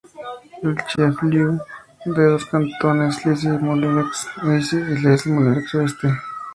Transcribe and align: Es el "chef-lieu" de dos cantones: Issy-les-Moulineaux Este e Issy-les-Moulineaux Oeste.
Es 0.57 0.63
el 0.63 0.75
"chef-lieu" 0.87 1.59
de 2.07 2.25
dos 2.31 2.45
cantones: 2.51 3.13
Issy-les-Moulineaux 3.23 4.09
Este 4.55 4.77
e 4.77 4.89
Issy-les-Moulineaux 4.95 5.75
Oeste. 5.75 6.07